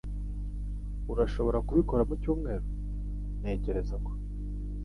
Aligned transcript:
"Urashobora 1.11 1.57
kubikora 1.67 2.01
mu 2.09 2.15
cyumweru?" 2.21 2.65
"Ntekereza 3.39 3.95
ko." 4.05 4.11